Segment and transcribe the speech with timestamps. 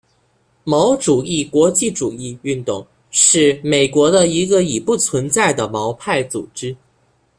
[0.63, 6.75] 毛主义国际主义运动是美国的一个已不存在的毛派组织。